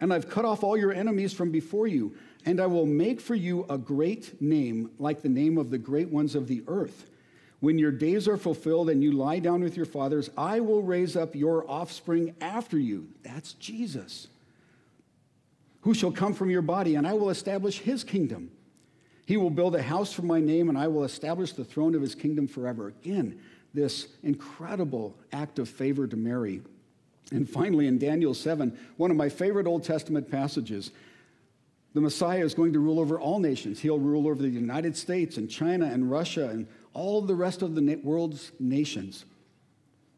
[0.00, 2.14] And I've cut off all your enemies from before you.
[2.44, 6.10] And I will make for you a great name, like the name of the great
[6.10, 7.06] ones of the earth.
[7.60, 11.16] When your days are fulfilled and you lie down with your fathers, I will raise
[11.16, 13.08] up your offspring after you.
[13.22, 14.28] That's Jesus.
[15.82, 18.50] Who shall come from your body, and I will establish his kingdom.
[19.26, 22.02] He will build a house for my name, and I will establish the throne of
[22.02, 22.88] his kingdom forever.
[22.88, 23.40] Again,
[23.74, 26.62] this incredible act of favor to Mary.
[27.32, 30.92] And finally, in Daniel 7, one of my favorite Old Testament passages,
[31.92, 33.80] the Messiah is going to rule over all nations.
[33.80, 37.74] He'll rule over the United States and China and Russia and all the rest of
[37.74, 39.24] the world's nations.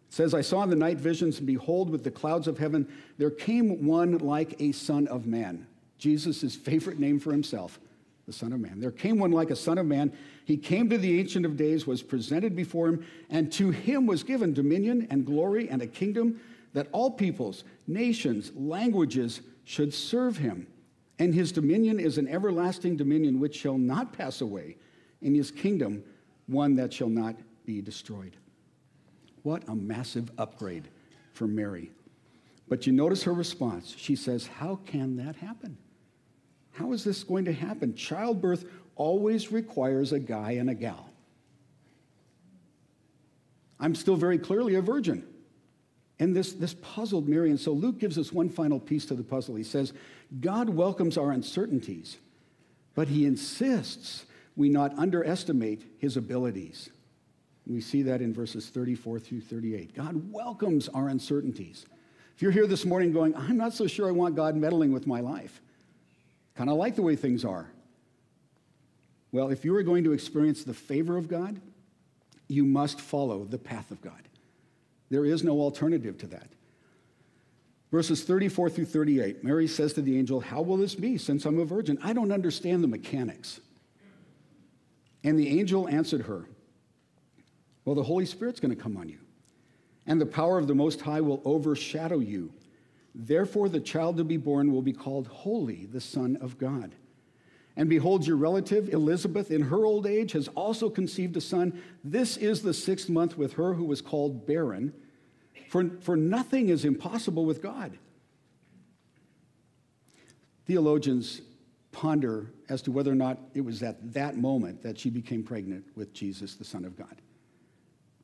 [0.09, 2.91] It says, I saw in the night visions, and behold, with the clouds of heaven,
[3.19, 5.67] there came one like a son of man.
[5.99, 7.79] Jesus' favorite name for himself,
[8.27, 8.81] the Son of Man.
[8.81, 10.13] There came one like a Son of Man.
[10.45, 14.25] He came to the Ancient of Days, was presented before him, and to him was
[14.25, 16.41] given dominion and glory and a kingdom
[16.73, 20.67] that all peoples, nations, languages should serve him.
[21.19, 24.77] And his dominion is an everlasting dominion which shall not pass away,
[25.23, 26.03] and his kingdom
[26.47, 28.37] one that shall not be destroyed.
[29.43, 30.89] What a massive upgrade
[31.33, 31.93] for Mary.
[32.69, 33.95] But you notice her response.
[33.97, 35.79] She says, How can that happen?
[36.77, 37.95] How is this going to happen?
[37.95, 38.65] Childbirth
[38.97, 41.09] always requires a guy and a gal.
[43.81, 45.27] I'm still very clearly a virgin.
[46.19, 47.51] And this, this puzzled Mary.
[47.51, 49.55] And so Luke gives us one final piece to the puzzle.
[49.55, 49.93] He says,
[50.41, 52.17] God welcomes our uncertainties,
[52.95, 54.25] but he insists
[54.57, 56.91] we not underestimate his abilities.
[57.67, 59.95] We see that in verses 34 through 38.
[59.95, 61.85] God welcomes our uncertainties.
[62.35, 65.07] If you're here this morning going, I'm not so sure I want God meddling with
[65.07, 65.61] my life,
[66.57, 67.71] kind of like the way things are.
[69.33, 71.61] Well, if you are going to experience the favor of God,
[72.49, 74.23] you must follow the path of God.
[75.11, 76.49] There is no alternative to that.
[77.93, 81.59] Verses 34 through 38, Mary says to the angel, How will this be since I'm
[81.59, 81.99] a virgin?
[82.03, 83.61] I don't understand the mechanics.
[85.23, 86.47] And the angel answered her,
[87.85, 89.19] Well, the Holy Spirit's going to come on you,
[90.07, 92.53] and the power of the Most High will overshadow you.
[93.19, 96.95] Therefore, the child to be born will be called Holy, the Son of God.
[97.75, 101.83] And behold, your relative Elizabeth, in her old age, has also conceived a son.
[102.05, 104.93] This is the sixth month with her who was called barren.
[105.69, 107.99] For, for nothing is impossible with God.
[110.67, 111.41] Theologians
[111.93, 115.85] ponder as to whether or not it was at that moment that she became pregnant
[115.95, 117.21] with Jesus, the Son of God.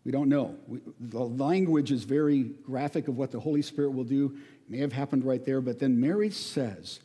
[0.05, 0.57] We don't know.
[0.67, 4.37] We, the language is very graphic of what the Holy Spirit will do.
[4.65, 7.01] It may have happened right there, but then Mary says,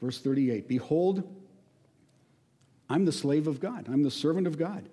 [0.00, 1.22] verse 38 Behold,
[2.90, 4.88] I'm the slave of God, I'm the servant of God.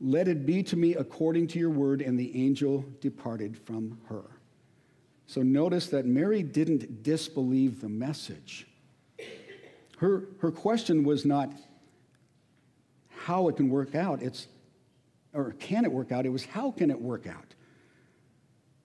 [0.00, 2.02] Let it be to me according to your word.
[2.02, 4.24] And the angel departed from her.
[5.26, 8.66] So notice that Mary didn't disbelieve the message.
[9.98, 11.52] Her, her question was not
[13.08, 14.48] how it can work out, it's,
[15.34, 16.24] or can it work out?
[16.24, 17.54] It was how can it work out?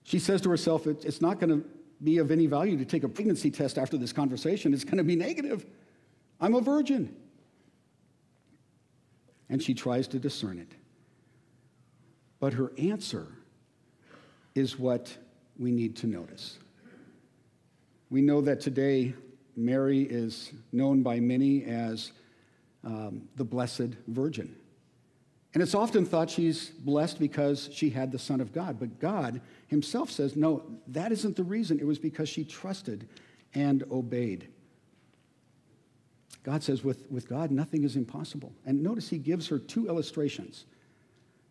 [0.02, 1.66] She says to herself, it's not going to
[2.02, 4.74] be of any value to take a pregnancy test after this conversation.
[4.74, 5.64] It's going to be negative.
[6.40, 7.14] I'm a virgin
[9.50, 10.72] and she tries to discern it.
[12.38, 13.26] But her answer
[14.54, 15.14] is what
[15.58, 16.58] we need to notice.
[18.08, 19.12] We know that today
[19.56, 22.12] Mary is known by many as
[22.84, 24.56] um, the Blessed Virgin.
[25.52, 28.78] And it's often thought she's blessed because she had the Son of God.
[28.78, 31.80] But God Himself says, no, that isn't the reason.
[31.80, 33.08] It was because she trusted
[33.54, 34.48] and obeyed.
[36.42, 38.52] God says, with, with God, nothing is impossible.
[38.64, 40.64] And notice he gives her two illustrations.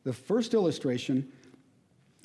[0.04, 1.32] The first illustration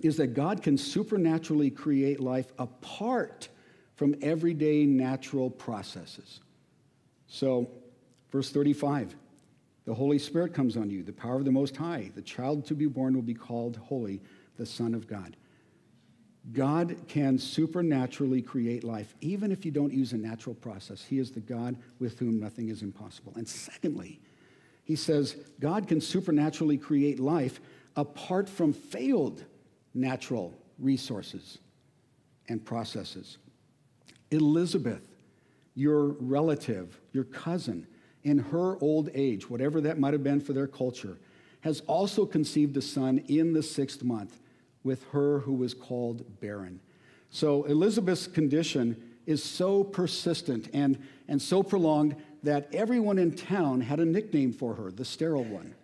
[0.03, 3.49] is that God can supernaturally create life apart
[3.97, 6.41] from everyday natural processes.
[7.27, 7.71] So,
[8.31, 9.15] verse 35
[9.85, 12.11] the Holy Spirit comes on you, the power of the Most High.
[12.15, 14.21] The child to be born will be called Holy,
[14.57, 15.37] the Son of God.
[16.53, 21.03] God can supernaturally create life, even if you don't use a natural process.
[21.03, 23.33] He is the God with whom nothing is impossible.
[23.37, 24.21] And secondly,
[24.85, 27.61] he says God can supernaturally create life
[27.97, 29.45] apart from failed
[29.95, 31.59] natural resources
[32.49, 33.39] and processes.
[34.31, 35.07] Elizabeth,
[35.75, 37.87] your relative, your cousin,
[38.25, 41.19] in her old age, whatever that might have been for their culture,
[41.61, 44.41] has also conceived a son in the sixth month
[44.83, 46.81] with her who was called barren.
[47.31, 50.99] So Elizabeth's condition is so persistent and,
[51.29, 55.75] and so prolonged that everyone in town had a nickname for her, the sterile one.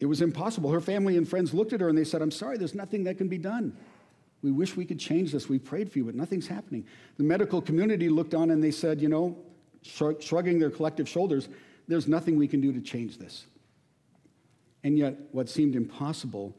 [0.00, 0.70] It was impossible.
[0.70, 3.18] Her family and friends looked at her and they said, I'm sorry, there's nothing that
[3.18, 3.76] can be done.
[4.42, 5.48] We wish we could change this.
[5.48, 6.86] We prayed for you, but nothing's happening.
[7.16, 9.36] The medical community looked on and they said, You know,
[9.82, 11.48] shrugging their collective shoulders,
[11.86, 13.46] there's nothing we can do to change this.
[14.84, 16.54] And yet, what seemed impossible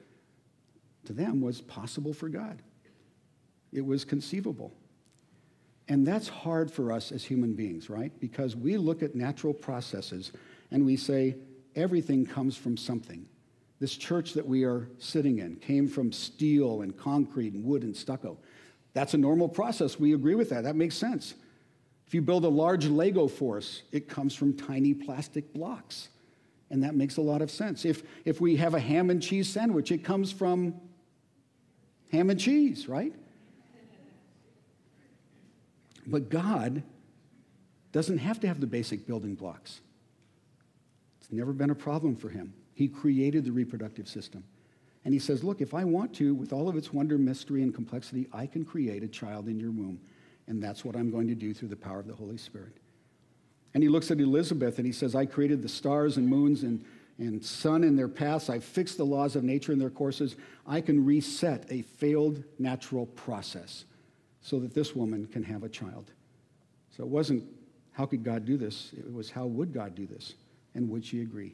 [1.05, 2.61] to them was possible for God.
[3.71, 4.73] It was conceivable.
[5.87, 8.11] And that's hard for us as human beings, right?
[8.19, 10.31] Because we look at natural processes
[10.71, 11.35] and we say
[11.75, 13.25] everything comes from something.
[13.79, 17.95] This church that we are sitting in came from steel and concrete and wood and
[17.95, 18.37] stucco.
[18.93, 19.99] That's a normal process.
[19.99, 20.63] We agree with that.
[20.63, 21.35] That makes sense.
[22.09, 26.09] If you build a large Lego force, it comes from tiny plastic blocks.
[26.71, 27.85] And that makes a lot of sense.
[27.85, 30.73] If, if we have a ham and cheese sandwich, it comes from
[32.11, 33.13] ham and cheese, right?
[36.07, 36.81] But God
[37.91, 39.79] doesn't have to have the basic building blocks.
[41.21, 42.55] It's never been a problem for him.
[42.73, 44.43] He created the reproductive system.
[45.05, 47.71] And he says, Look, if I want to, with all of its wonder, mystery, and
[47.71, 49.99] complexity, I can create a child in your womb
[50.49, 52.73] and that's what I'm going to do through the power of the Holy Spirit.
[53.73, 56.83] And he looks at Elizabeth and he says, I created the stars and moons and,
[57.19, 58.49] and sun in their paths.
[58.49, 60.35] I've fixed the laws of nature in their courses.
[60.67, 63.85] I can reset a failed natural process
[64.41, 66.11] so that this woman can have a child.
[66.97, 67.43] So it wasn't,
[67.91, 68.91] how could God do this?
[68.97, 70.33] It was, how would God do this?
[70.73, 71.53] And would she agree?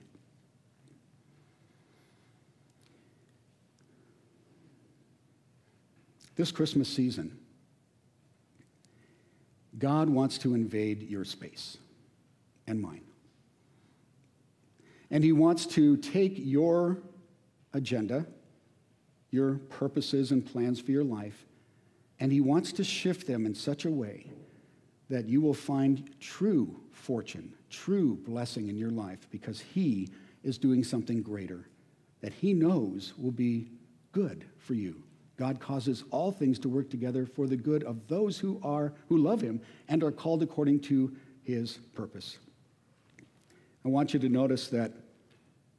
[6.38, 7.38] This Christmas season,
[9.78, 11.78] God wants to invade your space
[12.68, 13.04] and mine.
[15.12, 16.98] And He wants to take your
[17.74, 18.26] agenda,
[19.32, 21.46] your purposes and plans for your life,
[22.20, 24.28] and He wants to shift them in such a way
[25.10, 30.10] that you will find true fortune, true blessing in your life because He
[30.44, 31.68] is doing something greater
[32.22, 33.70] that He knows will be
[34.12, 35.05] good for you
[35.38, 39.18] God causes all things to work together for the good of those who are who
[39.18, 42.38] love him and are called according to his purpose.
[43.84, 44.94] I want you to notice that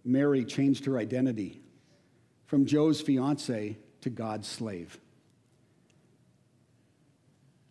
[0.05, 1.61] Mary changed her identity
[2.45, 4.99] from Joe's fiance to God's slave.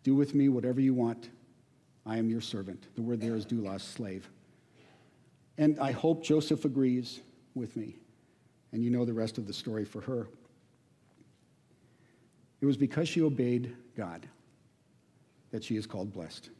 [0.02, 1.30] Do with me whatever you want.
[2.04, 2.86] I am your servant.
[2.94, 4.28] The word there is doulos, slave.
[5.58, 7.20] And I hope Joseph agrees
[7.54, 7.96] with me.
[8.72, 10.28] And you know the rest of the story for her.
[12.60, 14.26] It was because she obeyed God
[15.50, 16.50] that she is called blessed.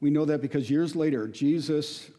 [0.00, 2.10] We know that because years later, Jesus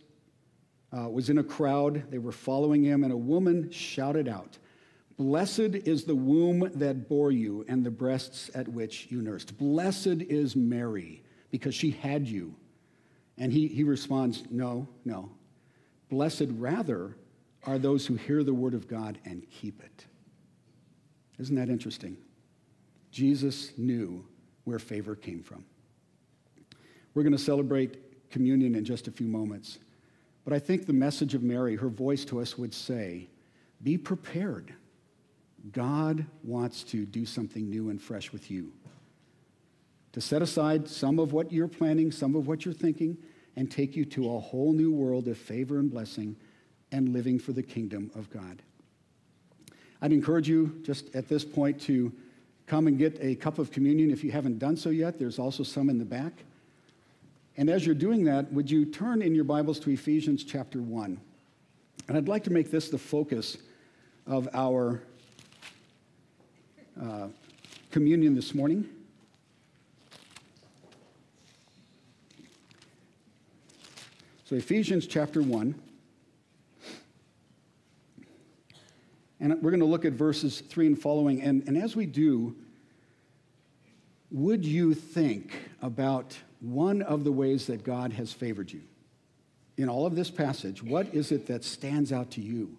[0.95, 4.57] uh, was in a crowd, they were following him, and a woman shouted out,
[5.17, 9.57] Blessed is the womb that bore you and the breasts at which you nursed.
[9.57, 12.55] Blessed is Mary because she had you.
[13.37, 15.31] And he, he responds, No, no.
[16.09, 17.17] Blessed rather
[17.63, 20.05] are those who hear the word of God and keep it.
[21.39, 22.17] Isn't that interesting?
[23.11, 24.25] Jesus knew
[24.63, 25.63] where favor came from.
[27.13, 29.79] We're going to celebrate communion in just a few moments.
[30.43, 33.27] But I think the message of Mary, her voice to us would say,
[33.83, 34.73] be prepared.
[35.71, 38.71] God wants to do something new and fresh with you.
[40.13, 43.17] To set aside some of what you're planning, some of what you're thinking,
[43.55, 46.35] and take you to a whole new world of favor and blessing
[46.91, 48.61] and living for the kingdom of God.
[50.01, 52.13] I'd encourage you just at this point to
[52.67, 55.17] Come and get a cup of communion if you haven't done so yet.
[55.17, 56.43] There's also some in the back.
[57.55, 61.19] And as you're doing that, would you turn in your Bibles to Ephesians chapter 1?
[62.07, 63.57] And I'd like to make this the focus
[64.27, 65.01] of our
[67.01, 67.27] uh,
[67.89, 68.87] communion this morning.
[74.43, 75.73] So, Ephesians chapter 1.
[79.51, 81.41] And we're going to look at verses 3 and following.
[81.41, 82.53] And, and as we do,
[84.29, 88.81] would you think about one of the ways that God has favored you?
[89.77, 92.75] In all of this passage, what is it that stands out to you?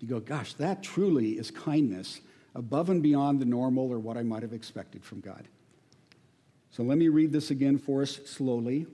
[0.00, 2.20] You go, gosh, that truly is kindness
[2.54, 5.48] above and beyond the normal or what I might have expected from God.
[6.72, 8.84] So let me read this again for us slowly.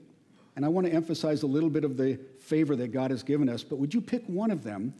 [0.55, 3.49] And I want to emphasize a little bit of the favor that God has given
[3.49, 4.93] us, but would you pick one of them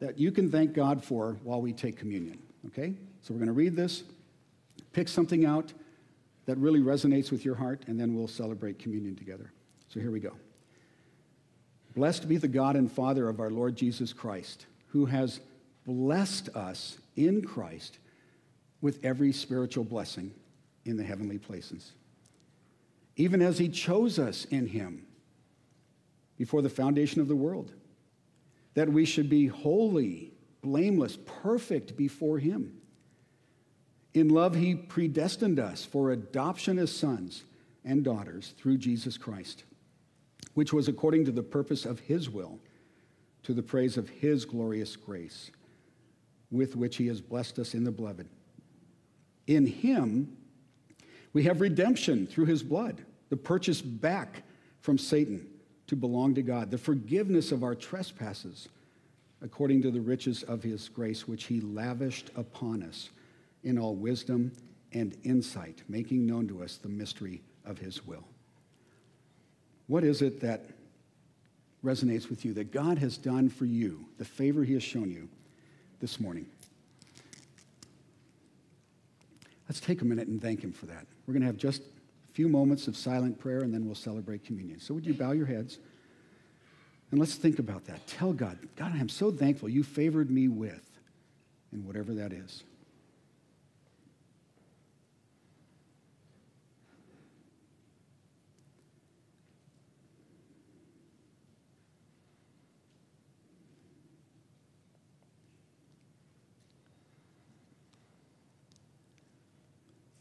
[0.00, 2.38] that you can thank God for while we take communion?
[2.66, 2.94] Okay?
[3.22, 4.02] So we're going to read this,
[4.92, 5.72] pick something out
[6.46, 9.52] that really resonates with your heart, and then we'll celebrate communion together.
[9.88, 10.32] So here we go.
[11.94, 15.40] Blessed be the God and Father of our Lord Jesus Christ, who has
[15.86, 17.98] blessed us in Christ
[18.80, 20.32] with every spiritual blessing
[20.84, 21.92] in the heavenly places,
[23.16, 25.06] even as he chose us in him
[26.38, 27.72] before the foundation of the world,
[28.74, 32.80] that we should be holy, blameless, perfect before him.
[34.14, 37.44] In love, he predestined us for adoption as sons
[37.84, 39.64] and daughters through Jesus Christ,
[40.54, 42.58] which was according to the purpose of his will,
[43.44, 45.50] to the praise of his glorious grace,
[46.50, 48.28] with which he has blessed us in the beloved.
[49.46, 50.36] In him,
[51.32, 54.42] we have redemption through his blood, the purchase back
[54.80, 55.46] from Satan
[55.90, 58.68] to belong to God, the forgiveness of our trespasses,
[59.42, 63.10] according to the riches of his grace, which he lavished upon us
[63.64, 64.52] in all wisdom
[64.92, 68.22] and insight, making known to us the mystery of his will.
[69.88, 70.64] What is it that
[71.84, 75.28] resonates with you that God has done for you, the favor he has shown you
[75.98, 76.46] this morning?
[79.68, 81.04] Let's take a minute and thank him for that.
[81.26, 81.82] We're going to have just
[82.32, 84.80] few moments of silent prayer and then we'll celebrate communion.
[84.80, 85.78] So, would you bow your heads?
[87.10, 88.06] And let's think about that.
[88.06, 90.88] Tell God, God, I am so thankful you favored me with,
[91.72, 92.62] and whatever that is.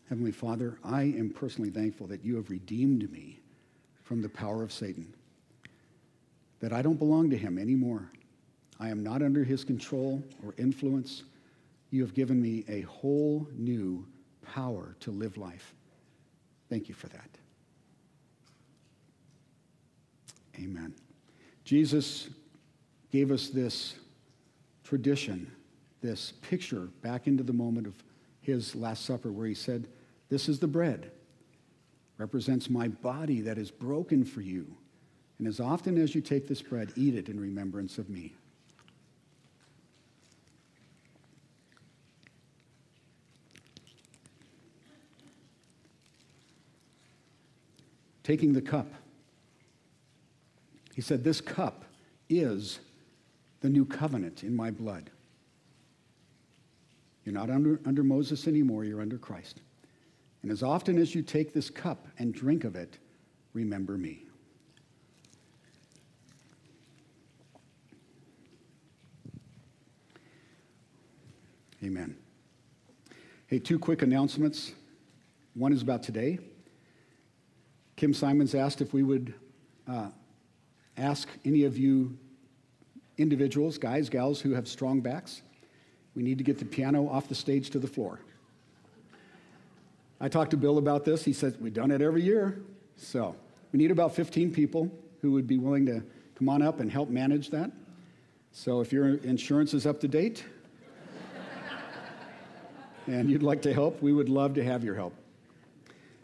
[0.10, 3.40] Heavenly Father, I am personally thankful that you have redeemed me
[4.02, 5.14] from the power of Satan,
[6.60, 8.12] that I don't belong to him anymore.
[8.80, 11.26] I am not under his control or influence.
[11.92, 14.04] You have given me a whole new
[14.42, 15.76] power to live life.
[16.70, 17.30] Thank you for that.
[20.56, 20.96] Amen.
[21.66, 22.30] Jesus
[23.12, 23.94] gave us this
[24.84, 25.52] tradition,
[26.02, 27.94] this picture back into the moment of
[28.42, 29.88] his Last Supper where he said,
[30.30, 31.12] this is the bread,
[32.18, 34.68] represents my body that is broken for you.
[35.40, 38.34] And as often as you take this bread, eat it in remembrance of me.
[48.22, 48.94] Taking the cup,
[50.94, 51.86] he said, This cup
[52.30, 52.80] is
[53.62, 55.10] the new covenant in my blood.
[57.24, 59.62] You're not under, under Moses anymore, you're under Christ.
[60.42, 62.98] And as often as you take this cup and drink of it,
[63.54, 64.24] remember me.
[71.84, 72.16] Amen.
[73.48, 74.74] Hey, two quick announcements.
[75.56, 76.40] One is about today.
[77.96, 79.34] Kim Simons asked if we would
[79.88, 80.10] uh,
[80.98, 82.18] ask any of you
[83.18, 85.42] individuals, guys, gals, who have strong backs,
[86.16, 88.20] we need to get the piano off the stage to the floor.
[90.22, 91.24] I talked to Bill about this.
[91.24, 92.62] He said, We've done it every year.
[92.98, 93.36] So
[93.72, 94.92] we need about 15 people
[95.22, 96.04] who would be willing to
[96.36, 97.72] come on up and help manage that.
[98.52, 100.44] So if your insurance is up to date
[103.08, 105.14] and you'd like to help, we would love to have your help.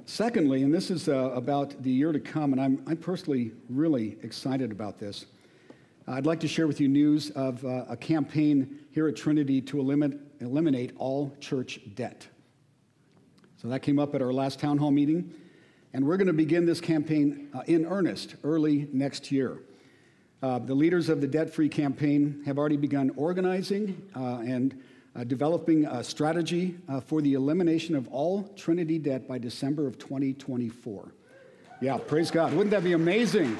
[0.05, 4.17] Secondly, and this is uh, about the year to come, and I'm, I'm personally really
[4.21, 5.25] excited about this.
[6.07, 9.79] I'd like to share with you news of uh, a campaign here at Trinity to
[9.79, 12.27] eliminate, eliminate all church debt.
[13.65, 15.33] So that came up at our last town hall meeting.
[15.91, 19.57] And we're going to begin this campaign uh, in earnest early next year.
[20.43, 24.79] Uh, the leaders of the debt free campaign have already begun organizing uh, and
[25.15, 29.97] uh, developing a strategy uh, for the elimination of all Trinity debt by December of
[29.97, 31.11] 2024.
[31.81, 32.53] Yeah, praise God.
[32.53, 33.57] Wouldn't that be amazing?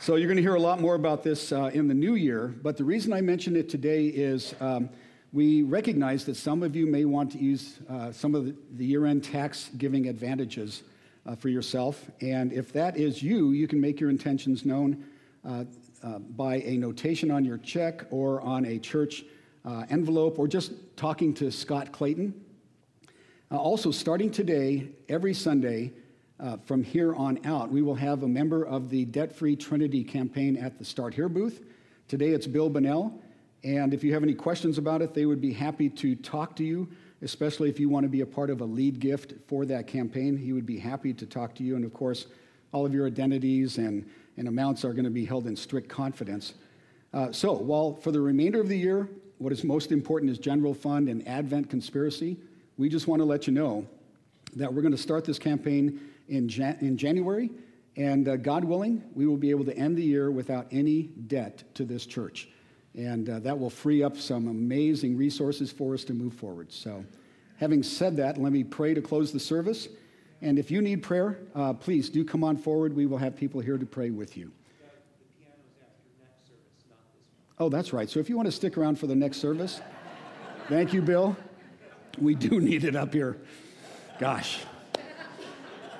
[0.00, 2.54] So, you're going to hear a lot more about this uh, in the new year,
[2.62, 4.54] but the reason I mention it today is.
[4.58, 4.88] Um,
[5.32, 9.04] we recognize that some of you may want to use uh, some of the year
[9.04, 10.84] end tax giving advantages
[11.26, 12.10] uh, for yourself.
[12.22, 15.04] And if that is you, you can make your intentions known
[15.44, 15.64] uh,
[16.02, 19.24] uh, by a notation on your check or on a church
[19.64, 22.32] uh, envelope or just talking to Scott Clayton.
[23.50, 25.92] Uh, also, starting today, every Sunday
[26.64, 30.56] from here on out, we will have a member of the Debt Free Trinity campaign
[30.56, 31.64] at the Start Here booth.
[32.06, 33.20] Today it's Bill Bonnell,
[33.64, 36.64] and if you have any questions about it, they would be happy to talk to
[36.64, 36.88] you,
[37.22, 40.36] especially if you want to be a part of a lead gift for that campaign.
[40.36, 42.26] He would be happy to talk to you, and of course,
[42.72, 46.54] all of your identities and, and amounts are going to be held in strict confidence.
[47.12, 50.74] Uh, so, while for the remainder of the year, what is most important is general
[50.74, 52.36] fund and Advent conspiracy,
[52.76, 53.86] we just want to let you know
[54.54, 57.50] that we're going to start this campaign in, Jan- in January,
[57.96, 61.64] and uh, God willing, we will be able to end the year without any debt
[61.74, 62.48] to this church.
[62.94, 66.72] And uh, that will free up some amazing resources for us to move forward.
[66.72, 67.04] So,
[67.58, 69.88] having said that, let me pray to close the service.
[70.40, 72.94] And if you need prayer, uh, please do come on forward.
[72.94, 74.52] We will have people here to pray with you.
[77.60, 78.08] Oh, that's right.
[78.08, 79.80] So if you want to stick around for the next service,
[80.68, 81.36] thank you, Bill.
[82.20, 83.36] We do need it up here.
[84.18, 84.60] Gosh.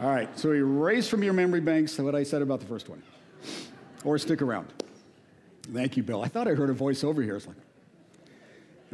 [0.00, 3.02] All right, so erase from your memory banks what I said about the first one.
[4.04, 4.72] Or stick around.
[5.72, 6.22] Thank you, Bill.
[6.22, 7.36] I thought I heard a voice over here.
[7.36, 7.56] It's like,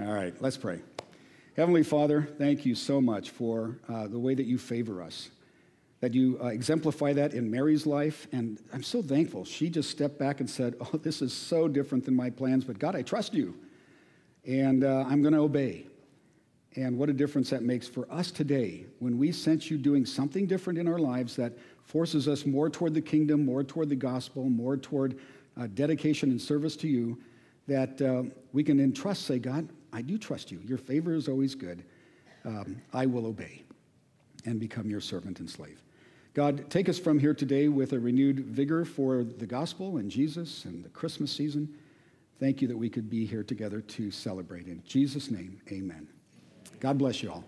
[0.00, 0.80] all right, let's pray.
[1.56, 5.30] Heavenly Father, thank you so much for uh, the way that you favor us,
[6.00, 8.26] that you uh, exemplify that in Mary's life.
[8.32, 9.44] And I'm so thankful.
[9.44, 12.80] She just stepped back and said, Oh, this is so different than my plans, but
[12.80, 13.54] God, I trust you.
[14.44, 15.86] And uh, I'm going to obey.
[16.74, 20.48] And what a difference that makes for us today when we sense you doing something
[20.48, 21.52] different in our lives that
[21.84, 25.20] forces us more toward the kingdom, more toward the gospel, more toward
[25.58, 27.18] uh, dedication and service to you,
[27.66, 30.60] that uh, we can entrust, say, God, I do trust you.
[30.64, 31.84] Your favor is always good.
[32.44, 33.62] Um, I will obey
[34.44, 35.82] and become your servant and slave.
[36.34, 40.64] God, take us from here today with a renewed vigor for the gospel and Jesus
[40.64, 41.72] and the Christmas season.
[42.40, 44.66] Thank you that we could be here together to celebrate.
[44.66, 46.08] In Jesus' name, amen.
[46.80, 47.44] God bless you all.